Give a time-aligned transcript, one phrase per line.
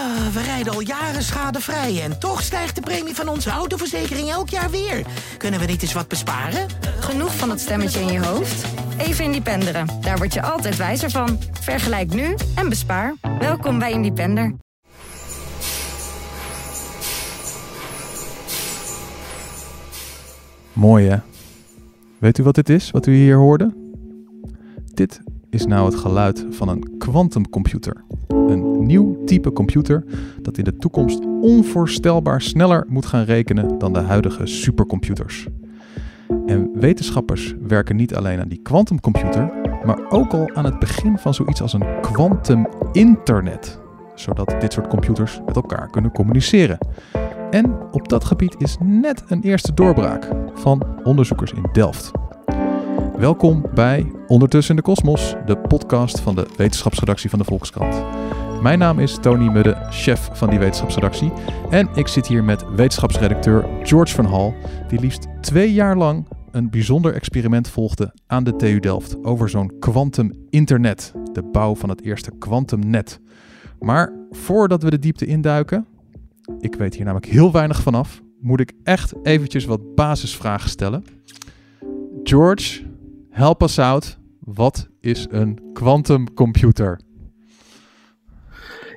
[0.00, 4.48] Ah, we rijden al jaren schadevrij en toch stijgt de premie van onze autoverzekering elk
[4.48, 5.06] jaar weer.
[5.36, 6.66] Kunnen we niet eens wat besparen?
[7.00, 8.64] Genoeg van dat stemmetje in je hoofd?
[8.98, 9.86] Even Independeren.
[10.00, 11.38] Daar word je altijd wijzer van.
[11.60, 13.14] Vergelijk nu en bespaar.
[13.38, 14.54] Welkom bij Independer.
[20.72, 21.16] Mooi hè?
[22.18, 23.74] Weet u wat dit is, wat u hier hoorde?
[24.94, 25.20] Dit
[25.50, 28.04] is nou het geluid van een quantumcomputer.
[28.30, 30.04] Een nieuw type computer
[30.42, 35.46] dat in de toekomst onvoorstelbaar sneller moet gaan rekenen dan de huidige supercomputers.
[36.46, 39.52] En wetenschappers werken niet alleen aan die quantumcomputer,
[39.84, 43.78] maar ook al aan het begin van zoiets als een quantum internet,
[44.14, 46.78] zodat dit soort computers met elkaar kunnen communiceren.
[47.50, 52.10] En op dat gebied is net een eerste doorbraak van onderzoekers in Delft.
[53.16, 58.04] Welkom bij Ondertussen in de Kosmos, de podcast van de wetenschapsredactie van de Volkskrant.
[58.62, 61.32] Mijn naam is Tony Mudde, chef van die wetenschapsredactie.
[61.70, 64.54] En ik zit hier met wetenschapsredacteur George van Hal,
[64.88, 69.78] die liefst twee jaar lang een bijzonder experiment volgde aan de TU Delft over zo'n
[69.78, 73.20] quantum internet, de bouw van het eerste quantumnet.
[73.78, 75.86] Maar voordat we de diepte induiken,
[76.58, 81.04] ik weet hier namelijk heel weinig vanaf, moet ik echt eventjes wat basisvragen stellen.
[82.22, 82.82] George,
[83.30, 84.18] help us out.
[84.54, 87.00] Wat is een quantumcomputer?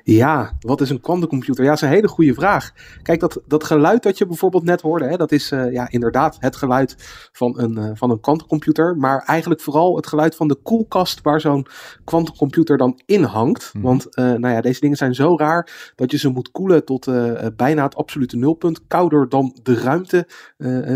[0.06, 1.64] Ja, wat is een quantumcomputer?
[1.64, 2.72] Ja, dat is een hele goede vraag.
[3.02, 6.36] Kijk, dat, dat geluid dat je bijvoorbeeld net hoorde, hè, dat is uh, ja, inderdaad
[6.40, 6.94] het geluid
[7.32, 8.96] van een, uh, van een quantumcomputer.
[8.96, 11.66] Maar eigenlijk vooral het geluid van de koelkast waar zo'n
[12.04, 13.70] quantumcomputer dan in hangt.
[13.74, 13.82] Mm.
[13.82, 17.10] Want uh, nou ja, deze dingen zijn zo raar dat je ze moet koelen tot
[17.56, 18.86] bijna het absolute nulpunt.
[18.86, 20.28] Kouder dan de ruimte,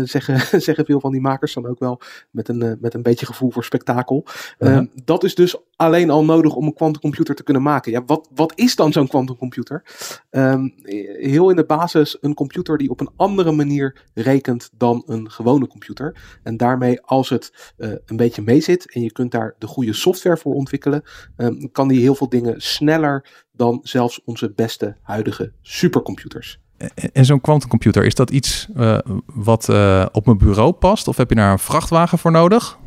[0.03, 2.01] zeggen, zeggen veel van die makers dan ook wel.
[2.31, 4.25] Met een, met een beetje gevoel voor spektakel.
[4.57, 4.85] -huh.
[5.05, 7.91] dat is dus alleen al nodig om een quantumcomputer te kunnen maken.
[7.91, 9.83] Ja, wat, wat is dan zo'n quantumcomputer?
[10.29, 10.73] Um,
[11.19, 15.67] heel in de basis een computer die op een andere manier rekent dan een gewone
[15.67, 16.39] computer.
[16.43, 20.37] En daarmee, als het uh, een beetje meezit en je kunt daar de goede software
[20.37, 21.03] voor ontwikkelen,
[21.37, 26.59] um, kan die heel veel dingen sneller dan zelfs onze beste huidige supercomputers.
[27.13, 31.07] En zo'n quantumcomputer, is dat iets uh, wat uh, op mijn bureau past?
[31.07, 32.77] Of heb je daar een vrachtwagen voor nodig?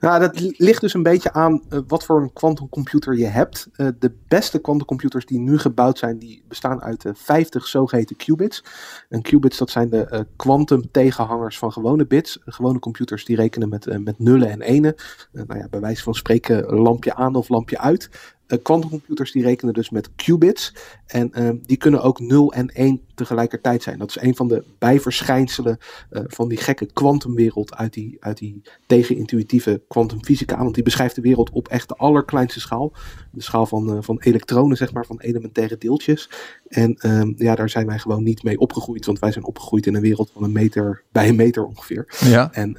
[0.00, 3.68] Nou, dat ligt dus een beetje aan uh, wat voor een quantumcomputer je hebt.
[3.76, 8.64] Uh, de beste quantumcomputers die nu gebouwd zijn, die bestaan uit uh, 50 zogeheten qubits.
[9.08, 12.38] En qubits, dat zijn de quantum tegenhangers van gewone bits.
[12.44, 14.94] gewone computers die rekenen met, met nullen en enen.
[15.32, 18.33] nou ja, bij wijze van spreken lampje aan of lampje uit.
[18.62, 20.74] Quantumcomputers die rekenen dus met qubits.
[21.06, 23.98] En uh, die kunnen ook 0 en 1 tegelijkertijd zijn.
[23.98, 25.78] Dat is een van de bijverschijnselen
[26.10, 30.56] uh, van die gekke kwantumwereld uit die, uit die tegenintuïtieve kwantumfysica.
[30.56, 32.92] Want die beschrijft de wereld op echt de allerkleinste schaal.
[33.30, 36.30] De schaal van, van elektronen, zeg maar, van elementaire deeltjes.
[36.68, 39.06] En um, ja, daar zijn wij gewoon niet mee opgegroeid.
[39.06, 42.14] Want wij zijn opgegroeid in een wereld van een meter bij een meter ongeveer.
[42.20, 42.52] Ja.
[42.52, 42.72] En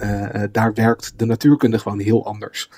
[0.51, 2.69] daar werkt de natuurkunde gewoon heel anders.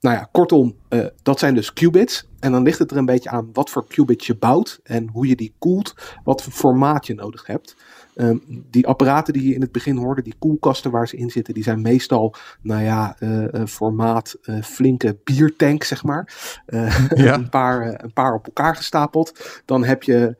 [0.00, 2.26] Nou ja, kortom, uh, dat zijn dus qubits.
[2.40, 5.26] En dan ligt het er een beetje aan wat voor qubits je bouwt en hoe
[5.26, 5.94] je die koelt,
[6.24, 7.76] wat voor formaat je nodig hebt.
[8.14, 11.54] Um, die apparaten die je in het begin hoorde, die koelkasten waar ze in zitten,
[11.54, 16.32] die zijn meestal, nou ja, uh, uh, formaat uh, flinke biertank, zeg maar.
[17.14, 17.34] Ja.
[17.34, 19.62] een, paar, een paar op elkaar gestapeld.
[19.64, 20.36] Dan heb je,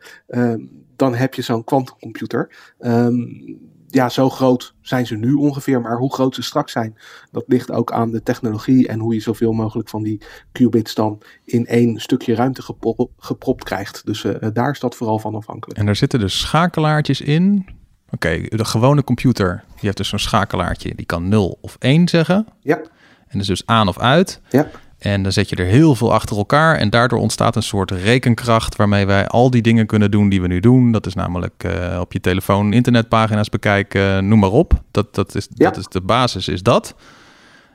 [0.97, 2.73] dan heb je zo'n quantumcomputer.
[2.79, 3.59] Um,
[3.91, 5.81] ja, zo groot zijn ze nu ongeveer.
[5.81, 6.99] Maar hoe groot ze straks zijn,
[7.31, 10.21] dat ligt ook aan de technologie en hoe je zoveel mogelijk van die
[10.53, 14.07] qubits dan in één stukje ruimte geprop, gepropt krijgt.
[14.07, 15.79] Dus uh, daar is dat vooral van afhankelijk.
[15.79, 17.67] En daar zitten dus schakelaartjes in.
[18.11, 22.09] Oké, okay, de gewone computer, die heeft dus zo'n schakelaartje, die kan 0 of 1
[22.09, 22.47] zeggen.
[22.61, 22.81] Ja.
[23.29, 24.41] En is dus aan of uit.
[24.51, 24.71] Ja.
[24.99, 26.77] En dan zet je er heel veel achter elkaar.
[26.77, 30.47] En daardoor ontstaat een soort rekenkracht waarmee wij al die dingen kunnen doen die we
[30.47, 30.93] nu doen.
[30.93, 34.83] Dat is namelijk uh, op je telefoon internetpagina's bekijken, noem maar op.
[34.91, 35.69] Dat, dat, is, ja.
[35.69, 36.95] dat is de basis, is dat.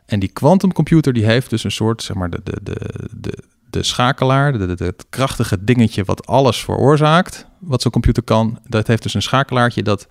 [0.06, 2.76] En die quantumcomputer die heeft dus een soort, zeg maar, de, de, de,
[3.12, 3.38] de,
[3.70, 8.60] de schakelaar, de, de, het krachtige dingetje wat alles veroorzaakt, wat zo'n computer kan.
[8.68, 10.08] Dat heeft dus een schakelaartje dat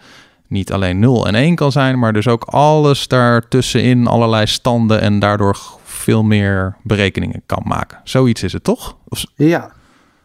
[0.48, 5.18] niet alleen 0 en 1 kan zijn, maar dus ook alles daartussenin, allerlei standen en
[5.18, 5.58] daardoor
[6.02, 8.00] veel meer berekeningen kan maken.
[8.04, 8.98] Zoiets is het toch?
[9.08, 9.24] Of...
[9.34, 9.72] Ja.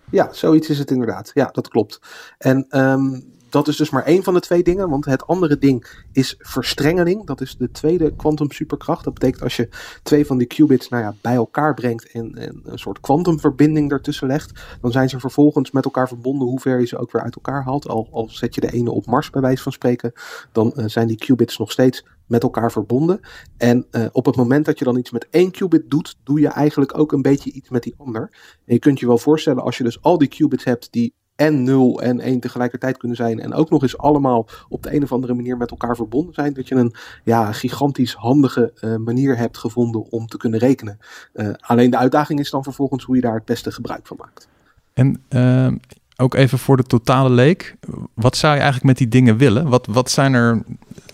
[0.09, 1.31] ja, zoiets is het inderdaad.
[1.33, 1.99] Ja, dat klopt.
[2.37, 6.05] En um, dat is dus maar één van de twee dingen, want het andere ding
[6.11, 7.25] is verstrengeling.
[7.25, 9.03] Dat is de tweede quantum superkracht.
[9.03, 9.69] Dat betekent als je
[10.03, 14.27] twee van die qubits nou ja, bij elkaar brengt en, en een soort kwantumverbinding ertussen
[14.27, 17.35] legt, dan zijn ze vervolgens met elkaar verbonden, hoe ver je ze ook weer uit
[17.35, 17.87] elkaar haalt.
[17.87, 20.13] Al, al zet je de ene op Mars bij wijze van spreken,
[20.51, 23.19] dan uh, zijn die qubits nog steeds met elkaar verbonden.
[23.57, 26.47] En uh, op het moment dat je dan iets met één qubit doet, doe je
[26.47, 28.29] eigenlijk ook een beetje iets met die ander.
[28.65, 31.63] En je kunt je wel voorstellen, als je dus al die qubits hebt die en
[31.63, 33.39] 0 en 1 tegelijkertijd kunnen zijn.
[33.39, 36.53] En ook nog eens allemaal op de een of andere manier met elkaar verbonden zijn.
[36.53, 36.93] Dat je een
[37.23, 40.99] ja, gigantisch handige uh, manier hebt gevonden om te kunnen rekenen.
[41.33, 44.47] Uh, alleen de uitdaging is dan vervolgens hoe je daar het beste gebruik van maakt.
[44.93, 45.71] En uh,
[46.15, 47.75] ook even voor de totale leek.
[48.13, 49.69] Wat zou je eigenlijk met die dingen willen?
[49.69, 50.63] Wat, wat zijn er.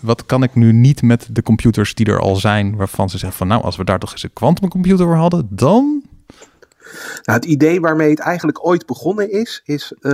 [0.00, 3.38] Wat kan ik nu niet met de computers die er al zijn, waarvan ze zeggen
[3.38, 6.02] van nou, als we daar toch eens een quantumcomputer voor hadden, dan
[7.22, 10.10] nou, het idee waarmee het eigenlijk ooit begonnen is, is uh,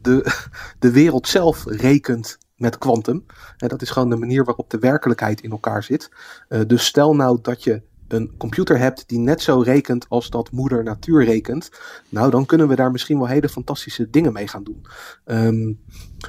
[0.00, 0.32] de,
[0.78, 3.24] de wereld zelf rekent met kwantum.
[3.56, 6.10] Dat is gewoon de manier waarop de werkelijkheid in elkaar zit.
[6.48, 10.50] Uh, dus stel nou dat je een computer hebt die net zo rekent als dat
[10.50, 11.70] moeder natuur rekent,
[12.08, 14.86] nou dan kunnen we daar misschien wel hele fantastische dingen mee gaan doen.
[15.24, 15.80] Um,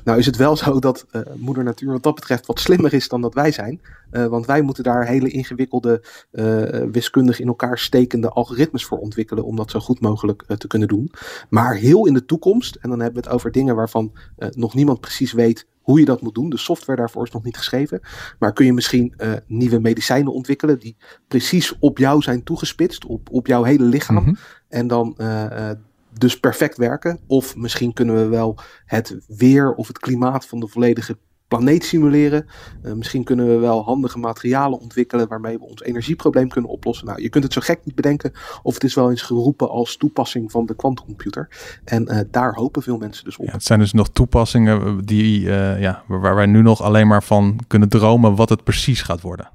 [0.04, 3.08] nou is het wel zo dat uh, moeder natuur wat dat betreft wat slimmer is
[3.08, 3.82] dan dat wij zijn.
[4.12, 9.44] Uh, want wij moeten daar hele ingewikkelde, uh, wiskundig in elkaar stekende algoritmes voor ontwikkelen
[9.44, 11.12] om dat zo goed mogelijk te kunnen doen.
[11.50, 15.00] Maar heel in de toekomst, en dan hebben we het over dingen waarvan nog niemand
[15.00, 16.50] precies weet hoe je dat moet doen.
[16.50, 18.02] De software daarvoor is nog niet geschreven.
[18.40, 20.96] Maar kun je misschien uh, nieuwe medicijnen ontwikkelen die
[21.28, 24.16] precies op jou zijn toegespitst, op, op jouw hele lichaam.
[24.16, 24.38] Mm -hmm.
[24.70, 25.72] En dan uh,
[26.12, 27.20] dus perfect werken.
[27.28, 32.46] Of misschien kunnen we wel het weer of het klimaat van de volledige planeet simuleren.
[32.84, 37.08] Uh, misschien kunnen we wel handige materialen ontwikkelen waarmee we ons energieprobleem kunnen oplossen.
[37.08, 38.32] Nou, je kunt het zo gek niet bedenken
[38.64, 41.50] of het is wel eens geroepen als toepassing van de kwantumcomputer.
[41.84, 43.46] En uh, daar hopen veel mensen dus op.
[43.46, 47.24] Ja, het zijn dus nog toepassingen die, uh, ja, waar wij nu nog alleen maar
[47.24, 49.50] van kunnen dromen wat het precies gaat worden.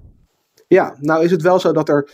[0.69, 2.11] Ja, nou is het wel zo dat er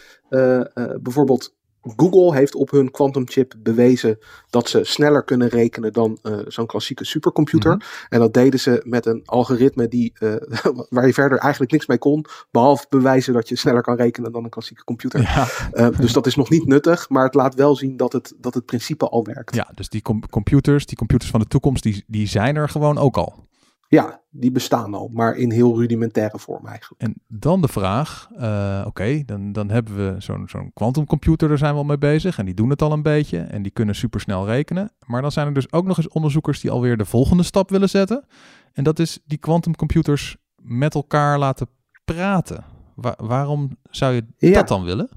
[1.03, 1.56] bijvoorbeeld
[1.97, 4.19] Google heeft op hun quantum chip bewezen
[4.51, 7.73] dat ze sneller kunnen rekenen dan uh, zo'n klassieke supercomputer.
[7.73, 8.07] Mm -hmm.
[8.09, 10.35] En dat deden ze met een algoritme die, uh,
[10.89, 14.45] waar je verder eigenlijk niks mee kon, behalve bewijzen dat je sneller kan rekenen dan
[14.45, 15.21] een klassieke computer.
[15.21, 15.47] Ja.
[15.73, 18.55] Uh, dus dat is nog niet nuttig, maar het laat wel zien dat het, dat
[18.55, 19.55] het principe al werkt.
[19.55, 22.99] Ja, dus die com computers, die computers van de toekomst, die, die zijn er gewoon
[22.99, 23.45] ook al.
[23.89, 27.03] Ja, die bestaan al, maar in heel rudimentaire vorm eigenlijk.
[27.03, 31.59] En dan de vraag, uh, oké, okay, dan, dan hebben we zo'n zo'n quantumcomputer, daar
[31.59, 32.39] zijn we al mee bezig.
[32.39, 34.93] En die doen het al een beetje en die kunnen supersnel rekenen.
[35.07, 37.89] Maar dan zijn er dus ook nog eens onderzoekers die alweer de volgende stap willen
[37.89, 38.25] zetten.
[38.73, 41.69] En dat is die quantumcomputers met elkaar laten
[42.05, 42.65] praten.
[42.95, 44.53] Wa waarom zou je ja.
[44.53, 45.09] dat dan willen?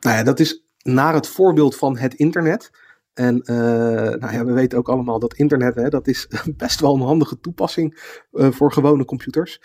[0.00, 2.70] Nou ja, dat is naar het voorbeeld van het internet.
[3.16, 3.56] En uh,
[4.20, 7.40] nou ja, we weten ook allemaal dat internet, hè, dat is best wel een handige
[7.40, 7.98] toepassing
[8.32, 9.60] uh, voor gewone computers.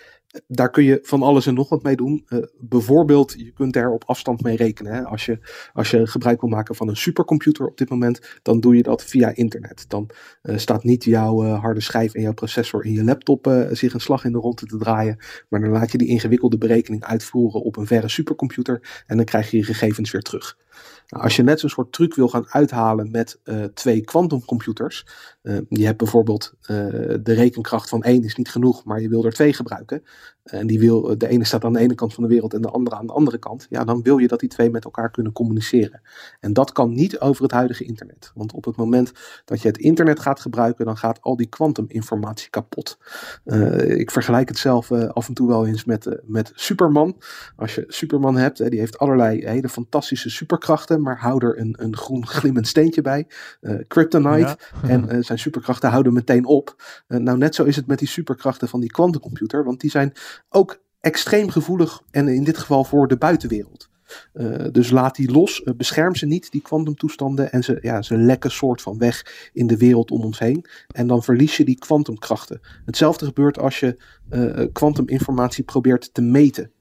[0.48, 2.26] Daar kun je van alles en nog wat mee doen.
[2.30, 4.94] Uh, bijvoorbeeld, je kunt er op afstand mee rekenen.
[4.94, 5.04] Hè.
[5.04, 5.40] Als, je,
[5.74, 9.04] als je gebruik wil maken van een supercomputer op dit moment, dan doe je dat
[9.04, 9.86] via internet.
[9.88, 10.10] Dan
[10.42, 14.32] staat niet jouw harde schijf en jouw processor in je laptop zich een slag in
[14.32, 15.18] de ronde te draaien.
[15.50, 19.52] Maar dan laat je die ingewikkelde berekening uitvoeren op een verre supercomputer en dan krijg
[19.52, 20.58] je je gegevens weer terug.
[21.12, 25.06] Nou, als je net zo'n soort truc wil gaan uithalen met uh, twee quantumcomputers.
[25.44, 26.68] Uh, je hebt bijvoorbeeld uh,
[27.22, 30.04] de rekenkracht van één is niet genoeg, maar je wil er twee gebruiken.
[30.44, 32.70] En die wil, de ene staat aan de ene kant van de wereld en de
[32.70, 33.68] andere aan de andere kant.
[33.70, 36.02] Ja, dan wil je dat die twee met elkaar kunnen communiceren.
[36.40, 38.32] En dat kan niet over het huidige internet.
[38.36, 39.12] Want op het moment
[39.46, 42.98] dat je het internet gaat gebruiken, dan gaat al die kwantuminformatie kapot.
[43.78, 47.22] ik vergelijk het zelf af en toe wel eens met, met Superman.
[47.56, 51.98] Als je Superman hebt, die heeft allerlei hele fantastische superkrachten, maar hou er een, een
[51.98, 53.28] groen glimmend steentje bij.
[53.88, 54.58] Kryptonite.
[54.82, 54.90] Ja.
[54.90, 56.76] en zijn superkrachten houden meteen op.
[57.08, 60.14] Uh, nou, net zo is het met die superkrachten van die kwantumcomputer, want die zijn
[60.50, 63.90] ook extreem gevoelig en in dit geval voor de buitenwereld.
[64.34, 68.18] Uh, dus laat die los, uh, bescherm ze niet, die kwantumtoestanden, en ze, ja, ze
[68.18, 70.66] lekken soort van weg in de wereld om ons heen.
[70.88, 72.62] En dan verlies je die kwantumkrachten.
[72.86, 73.98] Hetzelfde gebeurt als je
[74.74, 76.72] kwantuminformatie probeert te meten.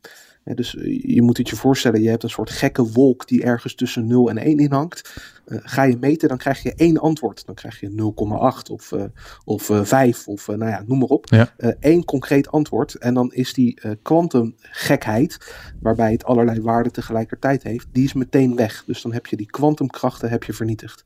[0.44, 4.06] Dus je moet het je voorstellen, je hebt een soort gekke wolk die ergens tussen
[4.06, 5.12] 0 en 1 in hangt.
[5.14, 7.46] Uh, ga je meten, dan krijg je één antwoord.
[7.46, 9.04] Dan krijg je 0,8 of, uh,
[9.44, 11.26] of uh, 5 of nou ja, noem maar op.
[11.26, 11.54] Ja.
[11.80, 12.94] Eén concreet antwoord.
[12.94, 18.84] En dan is die kwantumgekheid, waarbij het allerlei waarden tegelijkertijd heeft, die is meteen weg.
[18.86, 21.04] Dus dan heb je die kwantumkrachten heb je vernietigd.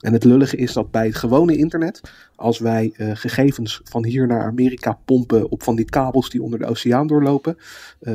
[0.00, 2.00] En het lullige is dat bij het gewone internet,
[2.36, 6.66] als wij gegevens van hier naar Amerika pompen op van die kabels die onder de
[6.66, 7.56] oceaan doorlopen,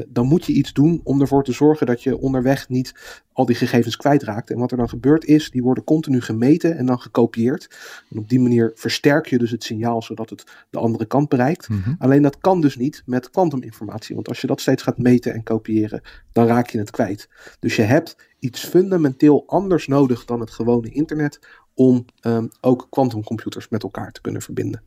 [0.08, 2.94] dan moet je iets doen om ervoor te zorgen dat je onderweg niet
[3.38, 4.50] al die gegevens kwijtraakt.
[4.50, 7.78] En wat er dan gebeurt is, die worden continu gemeten en dan gekopieerd.
[8.10, 11.70] En op die manier versterk je dus het signaal zodat het de andere kant bereikt.
[11.70, 11.94] Mhm.
[12.00, 14.16] Alleen dat kan dus niet met kwantuminformatie.
[14.16, 16.02] Want als je dat steeds gaat meten en kopiëren,
[16.32, 17.30] dan raak je het kwijt.
[17.60, 21.40] Dus je hebt iets fundamenteel anders nodig dan het gewone internet
[21.74, 24.84] om um, ook kwantumcomputers met elkaar te kunnen verbinden.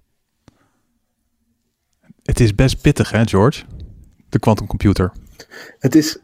[2.23, 3.65] Het is best pittig, hè, George?
[4.29, 5.13] De kwantumcomputer.
[5.79, 6.19] Het is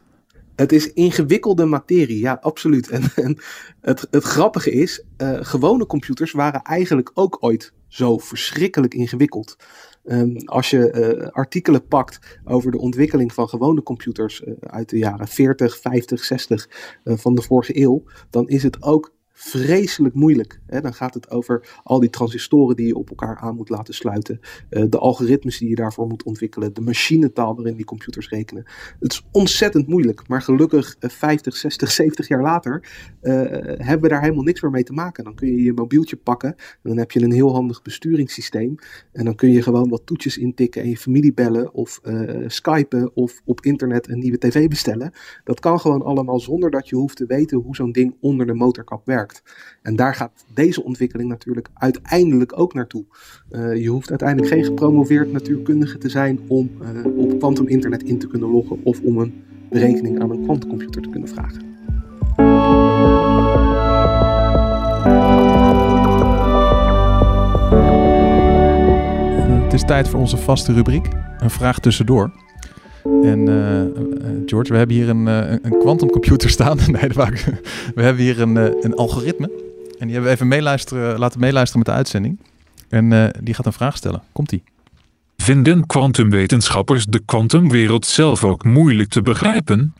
[0.57, 2.89] Het is ingewikkelde materie, ja, absoluut.
[2.89, 3.37] En, en
[3.81, 9.55] het, het grappige is, uh, gewone computers waren eigenlijk ook ooit zo verschrikkelijk ingewikkeld.
[10.03, 14.97] Um, als je uh, artikelen pakt over de ontwikkeling van gewone computers uh, uit de
[14.97, 16.69] jaren 40, 50, 60
[17.03, 20.59] van de vorige eeuw, dan is het ook vreselijk moeilijk.
[20.65, 20.81] Hè?
[20.81, 24.39] Dan gaat het over al die transistoren die je op elkaar aan moet laten sluiten.
[24.69, 26.73] Uh, de algoritmes die je daarvoor moet ontwikkelen.
[26.73, 28.65] De machinetaal waarin die computers rekenen.
[28.99, 30.27] Het is ontzettend moeilijk.
[30.27, 32.83] Maar gelukkig uh, 50, 60, 70 jaar later
[33.21, 33.33] uh,
[33.77, 35.23] hebben we daar helemaal niks meer mee te maken.
[35.23, 36.49] Dan kun je je mobieltje pakken.
[36.49, 38.75] En dan heb je een heel handig besturingssysteem.
[39.11, 41.73] En dan kun je gewoon wat toetjes intikken en je familie bellen.
[41.73, 43.15] Of uh, skypen.
[43.15, 45.11] Of op internet een nieuwe tv bestellen.
[45.43, 48.53] Dat kan gewoon allemaal zonder dat je hoeft te weten hoe zo'n ding onder de
[48.53, 49.26] motorkap werkt.
[49.81, 53.05] En daar gaat deze ontwikkeling natuurlijk uiteindelijk ook naartoe.
[53.51, 58.19] Uh, je hoeft uiteindelijk geen gepromoveerd natuurkundige te zijn om uh, op quantum internet in
[58.19, 61.65] te kunnen loggen of om een berekening aan een quantumcomputer te kunnen vragen.
[69.63, 71.07] Het is tijd voor onze vaste rubriek,
[71.37, 72.31] een vraag tussendoor.
[73.23, 73.81] En uh,
[74.45, 75.25] George, we hebben hier een,
[75.65, 76.77] een quantumcomputer staan.
[76.91, 77.09] nee,
[77.95, 79.49] we hebben hier een, een algoritme.
[79.99, 82.39] En die hebben we even meeluisteren, laten meeluisteren met de uitzending.
[82.89, 84.21] En uh, die gaat een vraag stellen.
[84.31, 84.63] Komt-ie.
[85.37, 89.93] Vinden kwantumwetenschappers de kwantumwereld zelf ook moeilijk te begrijpen?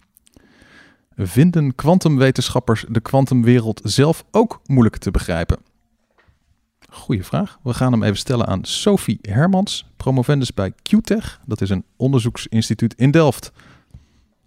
[1.18, 5.58] Vinden kwantumwetenschappers de kwantumwereld zelf ook moeilijk te begrijpen?
[6.90, 7.60] Goeie vraag.
[7.64, 11.40] We gaan hem even stellen aan Sophie Hermans, promovendus bij QTech.
[11.46, 13.52] Dat is een onderzoeksinstituut in Delft.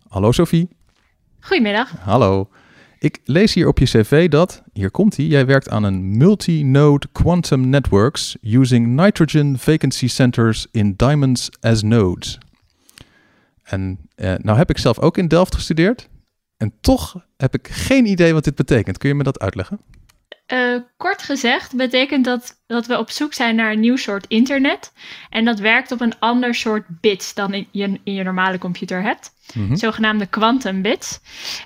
[0.08, 0.68] Hallo Sophie.
[1.40, 1.90] Goedemiddag.
[1.98, 2.48] Hallo.
[2.98, 7.06] Ik lees hier op je cv dat, hier komt hij, jij werkt aan een multi-node
[7.12, 12.38] quantum networks using nitrogen vacancy centers in diamonds as nodes.
[13.62, 16.08] En eh, nou heb ik zelf ook in Delft gestudeerd
[16.56, 18.98] en toch heb ik geen idee wat dit betekent.
[18.98, 19.80] Kun je me dat uitleggen?
[20.52, 24.92] Uh, kort gezegd betekent dat dat we op zoek zijn naar een nieuw soort internet.
[25.30, 29.02] En dat werkt op een ander soort bits dan in je, in je normale computer
[29.02, 29.30] hebt.
[29.54, 29.76] Mm-hmm.
[29.76, 31.20] Zogenaamde quantum bits.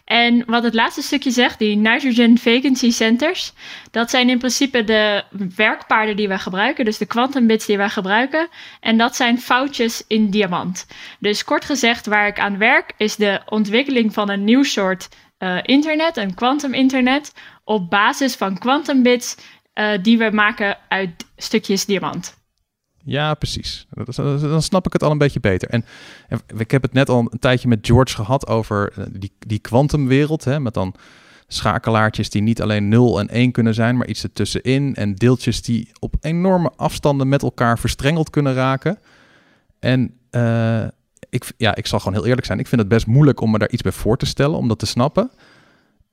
[0.04, 3.52] En wat het laatste stukje zegt, die nitrogen vacancy centers,
[3.90, 5.24] dat zijn in principe de
[5.56, 6.84] werkpaarden die wij gebruiken.
[6.84, 8.48] Dus de quantum bits die wij gebruiken.
[8.80, 10.86] En dat zijn foutjes in diamant.
[11.18, 15.58] Dus kort gezegd, waar ik aan werk, is de ontwikkeling van een nieuw soort uh,
[15.62, 17.32] internet, een quantum internet,
[17.64, 19.36] op basis van quantum bits
[19.74, 22.42] uh, die we maken uit stukjes diamant.
[23.04, 23.86] Ja, precies.
[24.24, 25.68] Dan snap ik het al een beetje beter.
[25.68, 25.84] En,
[26.56, 30.44] ik heb het net al een tijdje met George gehad over eh, die, die kwantumwereld.
[30.58, 30.94] Met dan
[31.46, 34.94] schakelaartjes die niet alleen 0 en 1 kunnen zijn, maar iets ertussenin.
[34.94, 38.98] En deeltjes die op enorme afstanden met elkaar verstrengeld kunnen raken.
[39.78, 40.84] En uh,
[41.28, 42.58] ik, ja, ik zal gewoon heel eerlijk zijn.
[42.58, 44.78] Ik vind het best moeilijk om me daar iets bij voor te stellen, om dat
[44.78, 45.30] te snappen.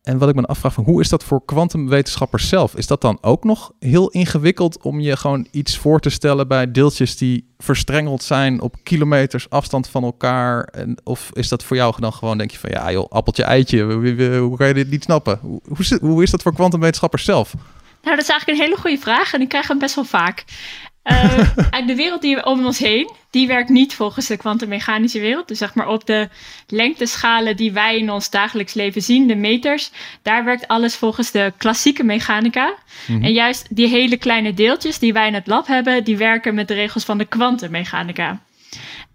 [0.01, 2.75] En wat ik me afvraag, van hoe is dat voor kwantumwetenschappers zelf?
[2.75, 6.71] Is dat dan ook nog heel ingewikkeld om je gewoon iets voor te stellen bij
[6.71, 10.63] deeltjes die verstrengeld zijn op kilometers afstand van elkaar?
[10.63, 13.83] En, of is dat voor jou dan gewoon, denk je van ja joh, appeltje eitje,
[14.37, 15.39] hoe kan je dit niet snappen?
[15.41, 17.53] Hoe, hoe, hoe is dat voor kwantumwetenschappers zelf?
[18.01, 20.43] Nou, dat is eigenlijk een hele goede vraag en ik krijg hem best wel vaak.
[21.03, 25.47] Uh, de wereld die we om ons heen, die werkt niet volgens de kwantummechanische wereld.
[25.47, 26.29] Dus zeg maar op de
[26.67, 29.91] lengteschalen die wij in ons dagelijks leven zien, de meters,
[30.21, 32.73] daar werkt alles volgens de klassieke mechanica.
[33.07, 33.23] Mm-hmm.
[33.25, 36.67] En juist die hele kleine deeltjes die wij in het lab hebben, die werken met
[36.67, 38.41] de regels van de kwantummechanica.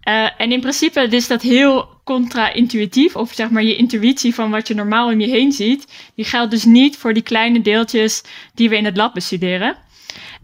[0.07, 4.67] Uh, en in principe is dat heel contra-intuïtief, of zeg maar je intuïtie van wat
[4.67, 8.69] je normaal om je heen ziet, die geldt dus niet voor die kleine deeltjes die
[8.69, 9.75] we in het lab bestuderen.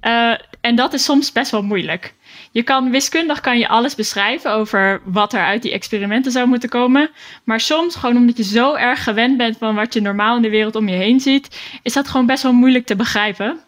[0.02, 0.34] Uh,
[0.64, 2.14] en dat is soms best wel moeilijk.
[2.52, 6.70] Je kan wiskundig kan je alles beschrijven over wat er uit die experimenten zou moeten
[6.70, 7.10] komen.
[7.44, 10.50] Maar soms, gewoon omdat je zo erg gewend bent van wat je normaal in de
[10.50, 13.60] wereld om je heen ziet, is dat gewoon best wel moeilijk te begrijpen.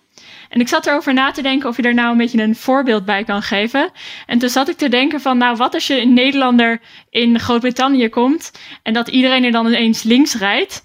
[0.50, 3.06] En ik zat erover na te denken of je daar nou een beetje een voorbeeld
[3.06, 3.90] bij kan geven.
[4.26, 8.10] En toen zat ik te denken van, nou, wat als je een Nederlander in Groot-Brittannië
[8.10, 8.52] komt
[8.84, 10.85] en dat iedereen er dan ineens links rijdt?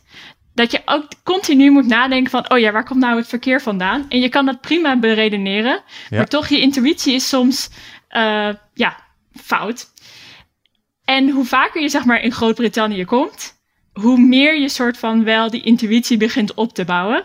[0.55, 4.07] Dat je ook continu moet nadenken van, oh ja, waar komt nou het verkeer vandaan?
[4.09, 7.71] En je kan dat prima beredeneren, maar toch je intuïtie is soms,
[8.11, 8.97] uh, ja,
[9.33, 9.87] fout.
[11.05, 13.59] En hoe vaker je zeg maar in Groot-Brittannië komt,
[13.93, 17.25] hoe meer je soort van wel die intuïtie begint op te bouwen.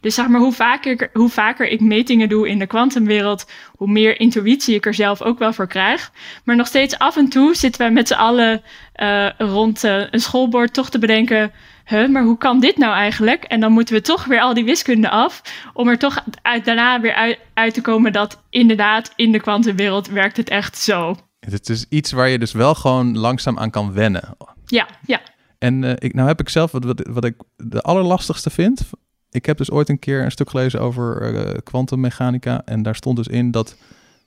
[0.00, 4.20] Dus zeg maar, hoe vaker, hoe vaker ik metingen doe in de kwantumwereld, hoe meer
[4.20, 6.12] intuïtie ik er zelf ook wel voor krijg.
[6.44, 8.62] Maar nog steeds af en toe zitten we met z'n allen
[8.96, 11.52] uh, rond uh, een schoolbord toch te bedenken
[11.90, 13.44] huh, maar hoe kan dit nou eigenlijk?
[13.44, 17.00] En dan moeten we toch weer al die wiskunde af, om er toch uit, daarna
[17.00, 21.16] weer uit, uit te komen dat inderdaad in de kwantumwereld werkt het echt zo.
[21.40, 24.36] Het is iets waar je dus wel gewoon langzaam aan kan wennen.
[24.66, 25.20] Ja, ja.
[25.58, 28.90] En uh, ik, nou heb ik zelf, wat, wat, wat ik de allerlastigste vind...
[29.30, 32.62] Ik heb dus ooit een keer een stuk gelezen over uh, kwantummechanica...
[32.64, 33.76] en daar stond dus in dat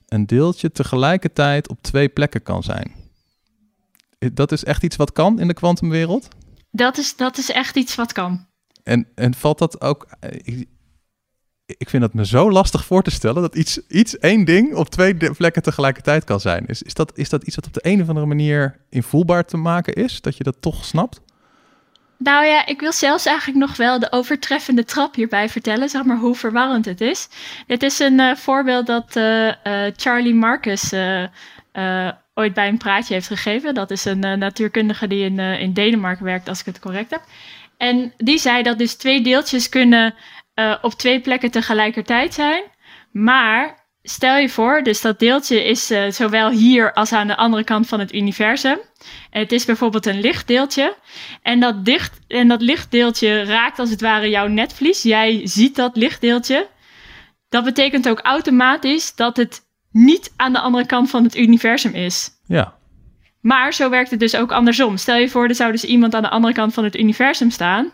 [0.08, 2.92] een deeltje tegelijkertijd op twee plekken kan zijn.
[4.32, 6.28] Dat is echt iets wat kan in de kwantumwereld?
[6.70, 8.46] Dat is, dat is echt iets wat kan.
[8.82, 10.06] En, en valt dat ook...
[10.42, 10.68] Ik,
[11.66, 14.88] ik vind het me zo lastig voor te stellen dat iets, iets één ding op
[14.88, 16.66] twee plekken tegelijkertijd kan zijn.
[16.66, 19.56] Is, is, dat, is dat iets wat op de een of andere manier invoelbaar te
[19.56, 20.20] maken is?
[20.20, 21.20] Dat je dat toch snapt?
[22.18, 26.16] Nou ja, ik wil zelfs eigenlijk nog wel de overtreffende trap hierbij vertellen, zeg maar
[26.16, 27.28] hoe verwarrend het is.
[27.66, 29.52] Dit is een uh, voorbeeld dat uh, uh,
[29.96, 30.92] Charlie Marcus
[32.34, 33.74] ooit bij een praatje heeft gegeven.
[33.74, 37.22] Dat is een natuurkundige die in, in Denemarken werkt, als ik het correct heb.
[37.76, 40.14] En die zei dat dus twee deeltjes kunnen
[40.82, 42.62] op twee plekken tegelijkertijd zijn.
[43.10, 47.64] Maar stel je voor, dus dat deeltje is uh, zowel hier als aan de andere
[47.64, 48.78] kant van het universum.
[49.30, 50.96] Het is bijvoorbeeld een lichtdeeltje.
[51.42, 55.02] En dat, dicht, en dat lichtdeeltje raakt als het ware jouw netvlies.
[55.02, 56.68] Jij ziet dat lichtdeeltje.
[57.48, 59.60] Dat betekent ook automatisch dat het
[59.92, 62.30] niet aan de andere kant van het universum is.
[62.46, 62.74] Ja.
[63.40, 64.96] Maar zo werkt het dus ook andersom.
[64.96, 67.92] Stel je voor, er zou dus iemand aan de andere kant van het universum staan.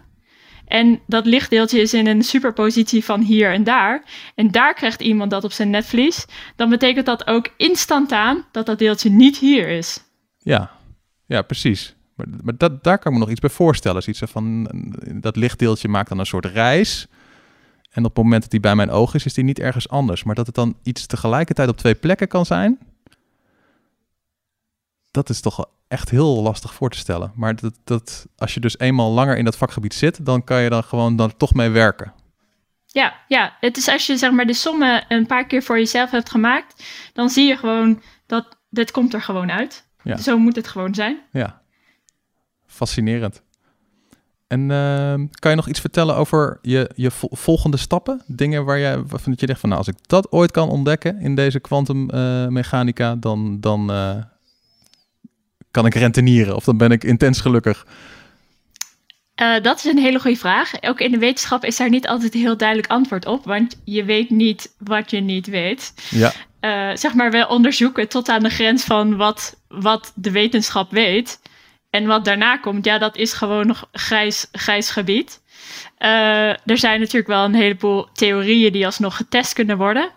[0.71, 4.05] En dat lichtdeeltje is in een superpositie van hier en daar.
[4.35, 6.27] En daar krijgt iemand dat op zijn netvlies.
[6.57, 10.05] Dan betekent dat ook instantaan dat dat deeltje niet hier is.
[10.39, 10.71] Ja,
[11.27, 11.95] ja precies.
[12.17, 14.03] Maar, dat, daar kan ik me nog iets bij voorstellen.
[14.07, 14.71] Iets van,
[15.21, 17.07] dat lichtdeeltje maakt dan een soort reis.
[17.91, 20.25] En op het moment dat die bij mijn oog is, is die niet ergens anders.
[20.25, 22.79] Maar dat het dan iets tegelijkertijd op twee plekken kan zijn.
[25.11, 27.33] Dat is toch echt heel lastig voor te stellen.
[27.35, 30.71] Maar dat, dat, als je dus eenmaal langer in dat vakgebied zit, dan kan je
[30.71, 32.13] dan gewoon dan toch mee werken.
[32.87, 36.11] Ja, ja, het is als je zeg maar de sommen een paar keer voor jezelf
[36.11, 39.89] hebt gemaakt, dan zie je gewoon dat dit komt er gewoon uit.
[40.03, 40.17] Ja.
[40.17, 41.21] Zo moet het gewoon zijn.
[41.33, 41.61] Ja,
[42.67, 43.43] fascinerend.
[44.47, 48.23] En uh, kan je nog iets vertellen over je, je volgende stappen?
[48.27, 51.35] Dingen waar je, waarvan je denkt van, nou, als ik dat ooit kan ontdekken in
[51.35, 54.15] deze kwantummechanica, uh, dan, dan, uh,
[55.71, 57.87] kan ik rentenieren of dan ben ik intens gelukkig?
[59.41, 60.73] Uh, dat is een hele goede vraag.
[60.83, 64.05] Ook in de wetenschap is daar niet altijd een heel duidelijk antwoord op, want je
[64.05, 65.93] weet niet wat je niet weet.
[66.11, 66.33] Ja.
[66.61, 71.41] Uh, zeg maar, we onderzoeken tot aan de grens van wat, wat de wetenschap weet.
[71.91, 75.43] En wat daarna komt, ja, dat is gewoon nog grijs, grijs gebied.
[75.99, 80.11] Uh, er zijn natuurlijk wel een heleboel theorieën die alsnog getest kunnen worden.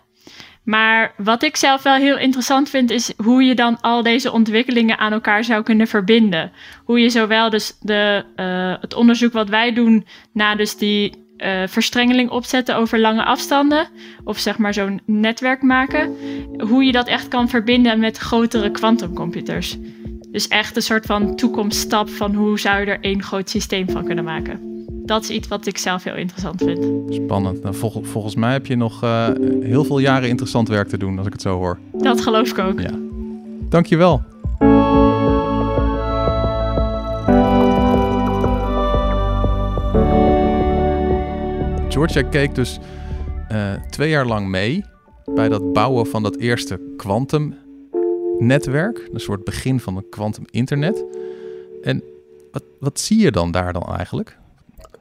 [0.64, 4.98] Maar wat ik zelf wel heel interessant vind, is hoe je dan al deze ontwikkelingen
[4.98, 6.52] aan elkaar zou kunnen verbinden.
[6.84, 11.62] Hoe je zowel dus de, uh, het onderzoek wat wij doen naar dus die uh,
[11.66, 13.88] verstrengeling opzetten over lange afstanden,
[14.24, 16.16] of zeg maar zo'n netwerk maken,
[16.68, 19.76] hoe je dat echt kan verbinden met grotere kwantumcomputers.
[20.30, 24.04] Dus echt een soort van toekomststap van hoe zou je er één groot systeem van
[24.04, 24.73] kunnen maken
[25.04, 27.14] dat is iets wat ik zelf heel interessant vind.
[27.14, 27.62] Spannend.
[27.62, 29.28] Nou, volgens mij heb je nog uh,
[29.60, 31.78] heel veel jaren interessant werk te doen, als ik het zo hoor.
[31.92, 32.80] Dat geloof ik ook.
[32.80, 32.90] Ja.
[33.68, 34.22] Dankjewel.
[41.88, 42.78] Georgia keek dus
[43.52, 44.84] uh, twee jaar lang mee
[45.34, 49.08] bij dat bouwen van dat eerste kwantumnetwerk.
[49.12, 51.04] Een soort begin van een kwantum internet.
[51.82, 52.02] En
[52.52, 54.42] wat, wat zie je dan daar dan eigenlijk?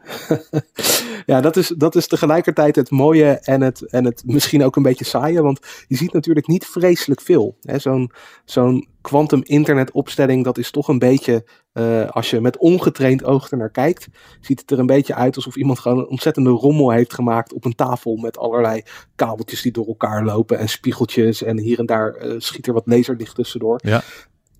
[1.26, 4.84] ja, dat is, dat is tegelijkertijd het mooie en het, en het misschien ook een
[4.84, 5.42] beetje saaie.
[5.42, 7.58] Want je ziet natuurlijk niet vreselijk veel.
[7.62, 8.12] Zo'n
[8.46, 13.52] zo'n quantum internet opstelling, dat is toch een beetje, uh, als je met ongetraind oog
[13.52, 14.08] er naar kijkt,
[14.42, 17.66] ziet het er een beetje uit alsof iemand gewoon een ontzettende rommel heeft gemaakt op
[17.66, 18.84] een tafel met allerlei
[19.16, 22.88] kabeltjes die door elkaar lopen en spiegeltjes en hier en daar uh, schiet er wat
[22.88, 23.80] laserlicht tussendoor.
[23.84, 24.04] Ja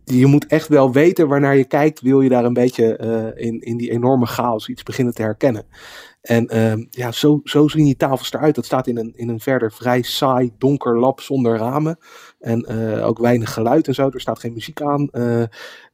[0.06, 3.62] je moet echt wel weten waarnaar je kijkt, wil je daar een beetje uh, in,
[3.62, 5.66] in die enorme chaos iets beginnen te herkennen.
[6.22, 8.56] En uh, ja, zo, zo zien die tafels eruit.
[8.56, 11.98] Dat staat in een, in een verder vrij saai, donker lab zonder ramen.
[12.40, 14.10] En uh, ook weinig geluid en zo.
[14.10, 15.10] Er staat geen muziek aan.
[15.12, 15.44] Uh,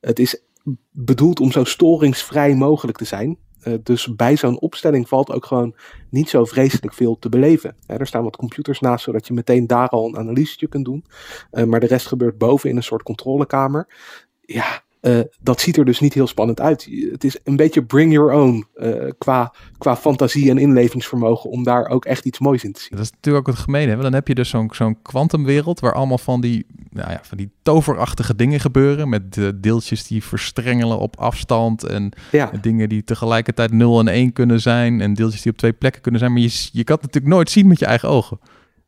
[0.02, 0.44] het is
[0.92, 3.38] bedoeld om zo storingsvrij mogelijk te zijn.
[3.64, 5.76] Uh, dus bij zo'n opstelling valt ook gewoon
[6.10, 7.76] niet zo vreselijk veel te beleven.
[7.86, 11.06] er staan wat computers naast, zodat je meteen daar al een analyse kunt doen.
[11.52, 13.88] Uh, maar de rest gebeurt boven in een soort controlekamer.
[14.42, 16.90] Ja, uh, dat ziet er dus niet heel spannend uit.
[17.12, 21.88] Het is een beetje bring your own uh, qua, qua fantasie en inlevingsvermogen om daar
[21.88, 22.90] ook echt iets moois in te zien.
[22.92, 23.96] Dat is natuurlijk ook het gemene.
[23.96, 27.52] Dan heb je dus zo'n zo'n kwantumwereld waar allemaal van die, nou ja, van die
[27.62, 29.10] toverachtige dingen gebeuren.
[29.10, 32.52] Met de deeltjes die verstrengelen op afstand en, ja.
[32.52, 35.02] en dingen die tegelijkertijd 0 en 1 kunnen zijn.
[35.02, 36.34] En deeltjes die op twee plekken kunnen zijn.
[36.34, 38.40] Maar je, je kan het natuurlijk nooit zien met je eigen ogen.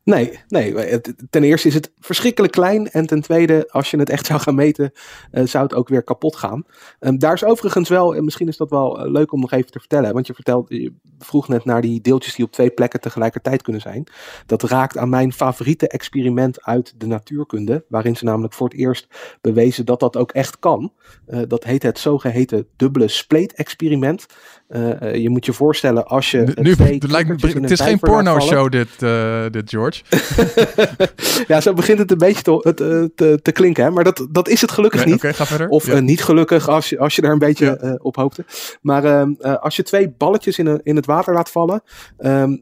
[0.04, 1.00] Nee, nee.
[1.30, 2.90] Ten eerste is het verschrikkelijk klein.
[2.90, 4.92] En ten tweede, als je het echt zou gaan meten,
[5.30, 6.64] eh, zou het ook weer kapot gaan.
[6.98, 9.70] Ehm, daar is overigens wel, en misschien is dat wel eh, leuk om nog even
[9.70, 10.12] te vertellen.
[10.12, 13.82] Want je, vertelde, je vroeg net naar die deeltjes die op twee plekken tegelijkertijd kunnen
[13.82, 14.06] zijn.
[14.46, 17.84] Dat raakt aan mijn favoriete experiment uit de natuurkunde.
[17.88, 19.06] Waarin ze namelijk voor het eerst
[19.40, 20.92] bewezen dat dat ook echt kan.
[21.26, 24.26] Eh, dat heet het zogeheten dubbele spleet-experiment.
[24.72, 26.52] Eh, eh, je moet je voorstellen als je.
[26.54, 30.02] Nu, het, lijkt het is geen porno-show dit, eh, dit, George.
[31.52, 33.90] ja, zo begint het een beetje te, te, te, te klinken, hè?
[33.90, 35.36] maar dat, dat is het gelukkig Nee, niet.
[35.36, 35.68] ga verder.
[35.68, 36.00] Of Ja.
[36.00, 37.98] niet gelukkig als je, als je daar een beetje Ja.
[38.02, 38.44] op hoopte.
[38.80, 41.82] Maar ehm, eh, als je twee balletjes in, een, in het water laat vallen,
[42.18, 42.56] ehm,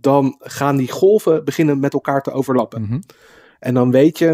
[0.00, 2.82] dan gaan die golven beginnen met elkaar te overlappen.
[2.82, 3.00] Mhm.
[3.58, 4.26] En dan weet je,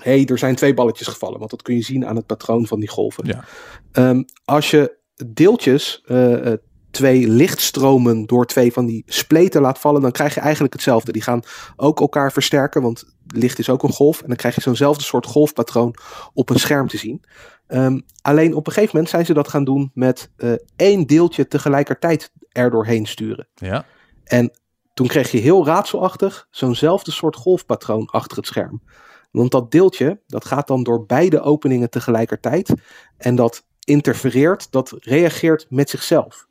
[0.00, 2.66] hé, hey, er zijn twee balletjes gevallen, want dat kun je zien aan het patroon
[2.66, 3.26] van die golven.
[3.26, 3.44] Ja.
[3.92, 6.58] Ehm, als je deeltjes, eh, eh,
[6.90, 11.12] twee lichtstromen door twee van die spleten laat vallen, dan krijg je eigenlijk hetzelfde.
[11.12, 11.42] Die gaan
[11.76, 14.20] ook elkaar versterken, want licht is ook een golf.
[14.20, 15.94] En dan krijg je zo'nzelfde soort golfpatroon
[16.34, 17.24] op een scherm te zien.
[17.66, 21.48] Ehm, alleen op een gegeven moment zijn ze dat gaan doen met eh, één deeltje
[21.48, 23.48] tegelijkertijd er doorheen sturen.
[23.54, 23.84] Ja.
[24.24, 24.50] En
[24.94, 28.82] toen kreeg je heel raadselachtig zo'nzelfde soort golfpatroon achter het scherm.
[29.30, 32.72] Want dat deeltje, dat gaat dan door beide openingen tegelijkertijd.
[33.16, 36.46] En dat interfereert, dat reageert met zichzelf.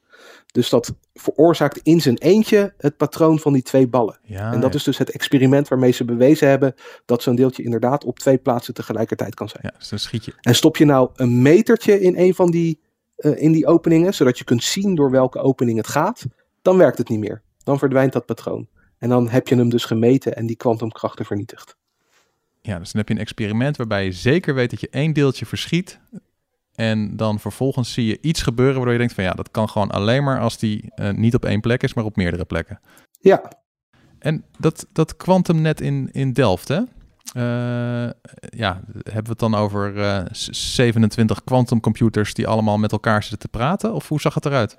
[0.51, 4.19] Dus dat veroorzaakt in zijn eentje het patroon van die twee ballen.
[4.23, 6.73] ja en dat is dus het experiment waarmee ze bewezen hebben
[7.05, 9.63] dat zo'n deeltje inderdaad op twee plaatsen tegelijkertijd kan zijn.
[9.65, 10.33] Ja, dus dan schiet je.
[10.41, 12.79] En stop je nou een metertje in een van die,
[13.15, 16.25] eh, in die openingen, zodat je kunt zien door welke opening het gaat,
[16.61, 17.41] dan werkt het niet meer.
[17.63, 18.67] Dan verdwijnt dat patroon.
[18.97, 21.75] En dan heb je hem dus gemeten en die kwantumkrachten vernietigd.
[22.61, 25.45] Ja, dus dan heb je een experiment waarbij je zeker weet dat je één deeltje
[25.45, 25.99] verschiet.
[26.77, 29.91] En dan vervolgens zie je iets gebeuren waardoor je denkt van ja, dat kan gewoon
[29.91, 32.79] alleen maar als die eh, niet op één plek is, maar op meerdere plekken.
[33.19, 33.41] Ja,
[34.19, 36.81] En dat, dat kwantumnet in, in Delft, hè?
[37.33, 38.09] Eh,
[38.49, 43.39] ja, hebben we het dan over eh, z- 27 kwantumcomputers die allemaal met elkaar zitten
[43.39, 43.93] te praten?
[43.93, 44.77] Of hoe zag het eruit?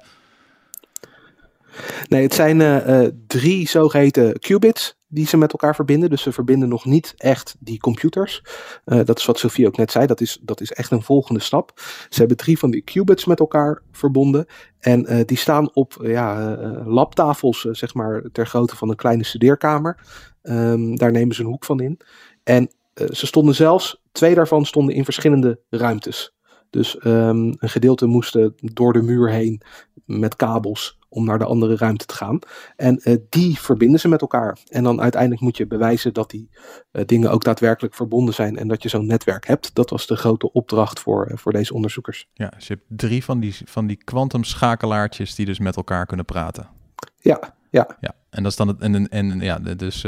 [2.09, 6.11] Nee, het zijn eh, eh, drie zogeheten qubits die ze met elkaar verbinden.
[6.11, 8.43] Dus ze verbinden nog niet echt die computers.
[8.85, 10.07] Eh, dat is wat Sophie ook net zei.
[10.07, 11.73] Dat is, dat is echt een volgende stap.
[12.09, 14.47] Ze hebben drie van die qubits met elkaar verbonden.
[14.79, 20.01] En die staan op ja, labtafels, zeg maar, ter grootte van een kleine studeerkamer.
[20.43, 22.01] Ehm, daar nemen ze een hoek van in.
[22.45, 26.35] En ze stonden zelfs, twee daarvan stonden in verschillende ruimtes.
[26.71, 29.63] Dus ehm, een gedeelte moesten door de muur heen
[30.05, 32.39] met kabels om naar de andere ruimte te gaan.
[32.77, 34.59] En eh, die verbinden ze met elkaar.
[34.69, 36.51] En dan uiteindelijk moet je bewijzen dat die
[36.91, 39.75] eh, dingen ook daadwerkelijk verbonden zijn en dat je zo'n netwerk hebt.
[39.75, 42.29] Dat was de grote opdracht voor, eh, voor deze onderzoekers.
[42.35, 46.27] Ja, dus je hebt drie van die, van die kwantumschakelaartjes die dus met elkaar kunnen
[46.27, 46.69] praten.
[47.17, 48.81] Ja, ja, Ja, en dat is dan het.
[48.81, 50.07] En, en, en ja, dus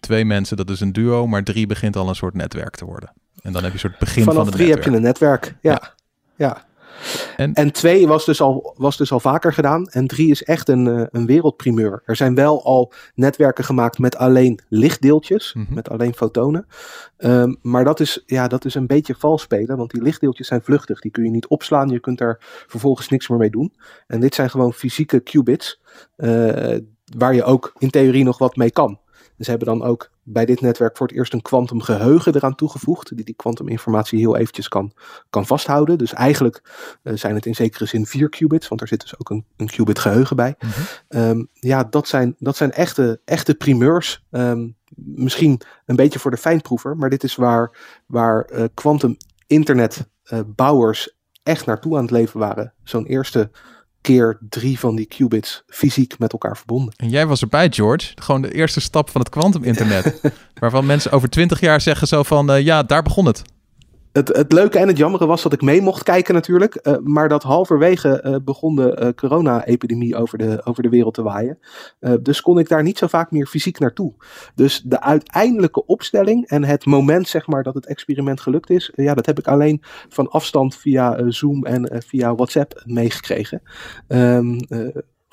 [0.00, 3.12] twee mensen, dat is een duo, maar drie begint al een soort netwerk te worden.
[3.42, 4.84] En dan heb je een soort begin vanaf van het drie netwerk.
[4.84, 5.56] heb je een netwerk.
[5.60, 5.94] Ja,
[6.36, 6.64] ja.
[7.36, 9.86] En- En, twee was dus, al, was dus al vaker gedaan.
[9.86, 12.02] En drie is echt een, eh, een wereldprimeur.
[12.04, 15.74] Er zijn wel al netwerken gemaakt met alleen lichtdeeltjes, Mhm.
[15.74, 16.66] met alleen fotonen.
[17.16, 20.62] Ehm, maar dat is, ja, dat is een beetje vals spelen, want die lichtdeeltjes zijn
[20.62, 21.00] vluchtig.
[21.00, 23.72] Die kun je niet opslaan, je kunt er vervolgens niks meer mee doen.
[24.06, 25.80] En dit zijn gewoon fysieke qubits,
[26.16, 26.76] eh,
[27.16, 29.00] waar je ook in theorie nog wat mee kan.
[29.38, 33.16] En ze hebben dan ook bij dit netwerk voor het eerst een kwantumgeheugen eraan toegevoegd,
[33.16, 34.92] die die kwantuminformatie heel eventjes kan,
[35.30, 35.98] kan vasthouden.
[35.98, 36.62] Dus eigenlijk
[37.02, 39.66] eh, zijn het in zekere zin vier qubits, want er zit dus ook een, een
[39.70, 40.54] qubit geheugen bij.
[40.58, 40.70] Mhm.
[41.08, 44.24] Ehm, ja, dat zijn, dat zijn echte, echte primeurs.
[44.30, 50.08] Ehm, misschien een beetje voor de fijnproever, maar dit is waar, waar eh, quantum internet
[50.22, 52.72] eh, bouwers echt naartoe aan het leven waren.
[52.82, 53.50] Zo'n eerste
[54.02, 56.94] keer drie van die qubits fysiek met elkaar verbonden.
[56.96, 58.12] En jij was erbij, George.
[58.14, 60.20] Gewoon de eerste stap van het kwantuminternet.
[60.60, 63.42] waarvan mensen over twintig jaar zeggen zo van, eh, ja, daar begon het.
[64.12, 66.74] Het, het leuke en het jammere was dat ik mee mocht kijken natuurlijk.
[66.74, 71.22] eh, maar dat halverwege eh, begon de eh, corona-epidemie over de, over de wereld te
[71.22, 71.58] waaien.
[72.20, 74.14] Dus kon ik daar niet zo vaak meer fysiek naartoe.
[74.54, 78.92] Dus de uiteindelijke opstelling en het moment zeg maar dat het experiment gelukt is.
[78.94, 83.62] ja, dat heb ik alleen van afstand via Zoom en via WhatsApp meegekregen.
[84.08, 84.38] Eh,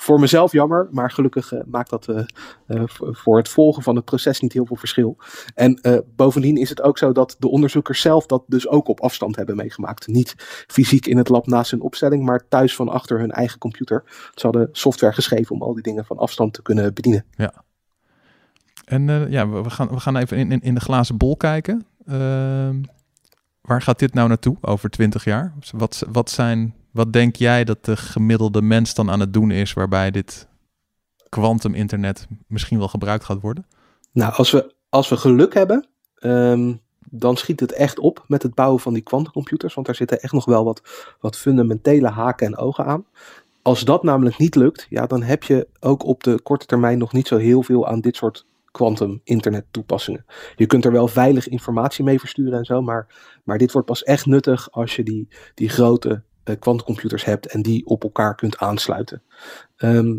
[0.01, 2.23] voor mezelf jammer, maar gelukkig eh, maakt dat eh,
[2.67, 5.17] eh, voor- het volgen van het proces niet heel veel verschil.
[5.55, 5.81] En
[6.15, 9.55] bovendien is het ook zo dat de onderzoekers zelf dat dus ook op afstand hebben
[9.55, 10.07] meegemaakt.
[10.07, 10.33] Niet
[10.67, 14.03] fysiek in het lab naast hun opstelling, maar thuis van achter hun eigen computer.
[14.33, 17.25] Ze hadden software geschreven om al die dingen van afstand te kunnen bedienen.
[18.89, 21.85] En eh, ja, we, gaan, we gaan even in, in, in de glazen bol kijken.
[22.05, 22.81] Ehm,
[23.61, 25.53] waar gaat dit nou naartoe over twintig jaar?
[25.71, 29.73] Wat, wat, zijn, wat denk jij dat de gemiddelde mens dan aan het doen is
[29.73, 30.47] waarbij dit
[31.29, 33.65] kwantuminternet misschien wel gebruikt gaat worden?
[34.11, 36.73] Nou, als we, als we geluk hebben, ehm,
[37.09, 39.73] dan schiet het echt op met het bouwen van die quantumcomputers.
[39.73, 40.81] Want daar zitten echt nog wel wat,
[41.19, 43.05] wat fundamentele haken en ogen aan.
[43.61, 47.13] Als dat namelijk niet lukt, ja, dan heb je ook op de korte termijn nog
[47.13, 50.25] niet zo heel veel aan dit soort quantum internet toepassingen.
[50.55, 53.07] Je kunt er wel veilig informatie mee versturen en zo, maar,
[53.43, 56.23] maar dit wordt pas echt nuttig als je die, die grote
[56.55, 59.23] quantumcomputers hebt en die op elkaar kunt aansluiten.
[59.75, 60.17] Ehm,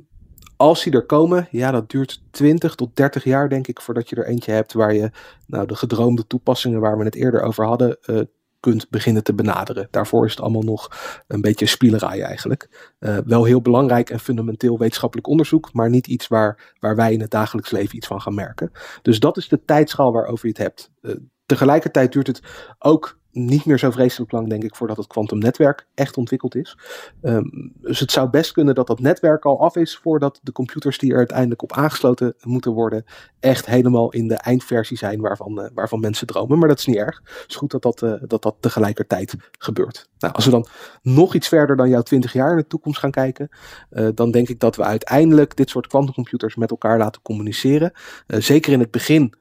[0.56, 4.16] als die er komen, ja, dat duurt 20 tot 30 jaar, denk ik, voordat je
[4.16, 5.10] er eentje hebt waar je
[5.46, 8.20] nou, de gedroomde toepassingen waar we het eerder over hadden, uh,
[8.60, 9.88] kunt beginnen te benaderen.
[9.90, 10.90] Daarvoor is het allemaal nog
[11.26, 12.92] een beetje spielerij eigenlijk.
[12.98, 17.20] Uh, wel heel belangrijk en fundamenteel wetenschappelijk onderzoek, maar niet iets waar, waar wij in
[17.20, 18.70] het dagelijks leven iets van gaan merken.
[19.02, 20.90] Dus dat is de tijdschaal waarover je het hebt.
[21.46, 22.42] Tegelijkertijd duurt het
[22.78, 26.78] ook niet meer zo vreselijk lang, denk ik, voordat het kwantumnetwerk echt ontwikkeld is.
[27.22, 30.98] Um, dus het zou best kunnen dat dat netwerk al af is voordat de computers
[30.98, 33.04] die er uiteindelijk op aangesloten moeten worden,
[33.40, 36.58] echt helemaal in de eindversie zijn waarvan, uh, waarvan mensen dromen.
[36.58, 37.20] Maar dat is niet erg.
[37.24, 40.08] Het is goed dat dat, uh, dat, dat tegelijkertijd gebeurt.
[40.18, 40.66] Nou, als we dan
[41.02, 43.48] nog iets verder dan jouw 20 jaar in de toekomst gaan kijken,
[43.90, 47.92] uh, dan denk ik dat we uiteindelijk dit soort kwantumcomputers met elkaar laten communiceren.
[48.26, 49.34] zeker in het begin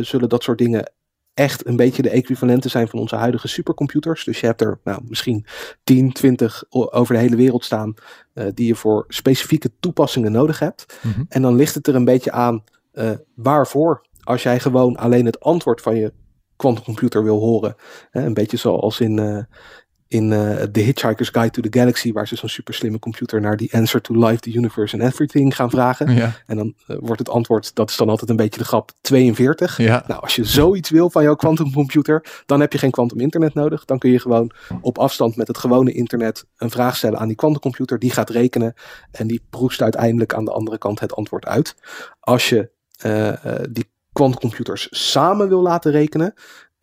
[0.00, 0.92] zullen dat soort dingen
[1.34, 4.24] echt een beetje de equivalenten zijn van onze huidige supercomputers.
[4.24, 5.46] Dus je hebt er nou, misschien
[5.84, 7.94] 10, 20 over de hele wereld staan
[8.34, 10.98] uh, die je voor specifieke toepassingen nodig hebt.
[11.02, 11.26] Mm -hmm.
[11.28, 14.06] En dan ligt het er een beetje aan uh, waarvoor.
[14.20, 16.12] Als jij gewoon alleen het antwoord van je
[16.56, 17.74] quantumcomputer wil horen.
[18.10, 19.42] Hè, een beetje zoals in, uh,
[20.08, 23.56] in uh, The Hitchhiker's Guide to the Galaxy, waar ze zo'n super slimme computer naar
[23.56, 26.14] die answer to life, the universe and everything gaan vragen.
[26.14, 26.32] Ja.
[26.46, 29.78] En dan uh, wordt het antwoord, dat is dan altijd een beetje de grap, 42.
[29.78, 30.04] Ja.
[30.06, 33.84] Nou, als je zoiets wil van jouw quantumcomputer, dan heb je geen quantum internet nodig.
[33.84, 37.36] Dan kun je gewoon op afstand met het gewone internet een vraag stellen aan die
[37.36, 37.98] quantumcomputer.
[37.98, 38.74] Die gaat rekenen
[39.10, 41.74] en die proest uiteindelijk aan de andere kant het antwoord uit.
[42.20, 42.70] Als je
[43.06, 43.32] uh,
[43.70, 46.34] die quantumcomputers samen wil laten rekenen,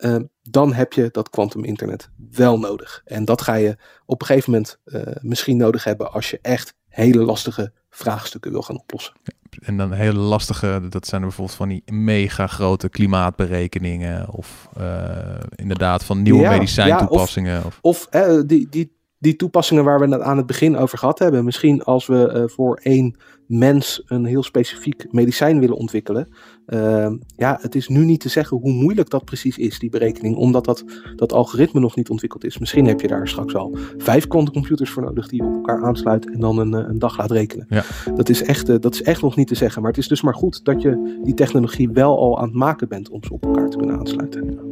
[0.04, 3.02] uh, dan heb je dat quantum internet wel nodig.
[3.04, 6.74] En dat ga je op een gegeven moment uh, misschien nodig hebben als je echt
[6.88, 9.14] hele lastige vraagstukken wil gaan oplossen.
[9.60, 15.14] En dan hele lastige, dat zijn bijvoorbeeld van die mega grote klimaatberekeningen of uh,
[15.54, 17.52] inderdaad van nieuwe ja, medicijntoepassingen.
[17.52, 18.08] Ja, of of
[18.46, 21.44] die, die, die toepassingen waar we het aan het begin over gehad hebben.
[21.44, 26.28] Misschien als we uh, voor één mens een heel specifiek medicijn willen ontwikkelen.
[26.66, 30.36] Uh, ja, het is nu niet te zeggen hoe moeilijk dat precies is, die berekening,
[30.36, 30.84] omdat dat,
[31.16, 32.58] dat algoritme nog niet ontwikkeld is.
[32.58, 36.30] Misschien heb je daar straks al vijf quantumcomputers voor nodig die je op elkaar aansluit
[36.30, 37.66] en dan een, een dag laat rekenen.
[37.68, 37.84] Ja.
[38.14, 39.82] Dat, is echt, uh, dat is echt nog niet te zeggen.
[39.82, 42.88] Maar het is dus maar goed dat je die technologie wel al aan het maken
[42.88, 44.71] bent om ze op elkaar te kunnen aansluiten.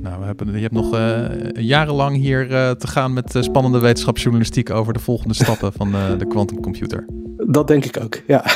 [0.00, 3.78] Nou, we hebben, je hebt nog uh, jarenlang hier uh, te gaan met uh, spannende
[3.78, 7.06] wetenschapsjournalistiek over de volgende stappen van de quantumcomputer.
[7.46, 8.44] Dat denk ik ook, ja.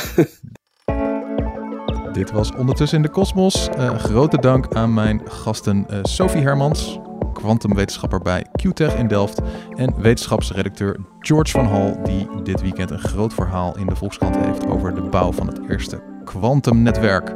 [2.13, 3.69] Dit was Ondertussen in de Kosmos.
[3.97, 6.99] grote dank aan mijn gasten Sophie Hermans,
[7.33, 9.41] kwantumwetenschapper bij QTech in Delft,
[9.75, 14.67] en wetenschapsredacteur George van Hal, die dit weekend een groot verhaal in de Volkskrant heeft
[14.67, 17.33] over de bouw van het eerste kwantumnetwerk.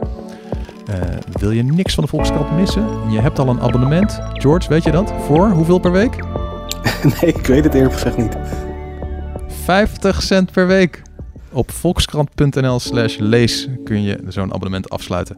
[0.89, 0.95] Uh,
[1.31, 3.11] wil je niks van de Volkskrant missen?
[3.11, 4.19] Je hebt al een abonnement.
[4.33, 5.13] George, weet je dat?
[5.25, 6.15] Voor hoeveel per week?
[7.21, 8.37] nee, ik weet het eerlijk gezegd niet.
[9.47, 11.01] 50 cent per week.
[11.51, 15.37] Op volkskrant.nl slash lees kun je zo'n abonnement afsluiten.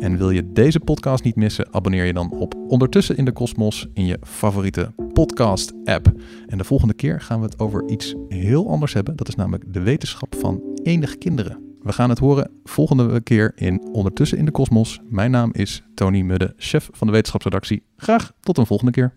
[0.00, 3.86] En wil je deze podcast niet missen, abonneer je dan op Ondertussen in de Kosmos
[3.94, 6.12] in je favoriete podcast app.
[6.46, 9.16] En de volgende keer gaan we het over iets heel anders hebben.
[9.16, 11.69] Dat is namelijk de wetenschap van enig kinderen.
[11.82, 15.00] We gaan het horen volgende keer in Ondertussen in de Kosmos.
[15.08, 17.82] Mijn naam is Tony Mudde, chef van de wetenschapsredactie.
[17.96, 19.14] Graag tot een volgende keer.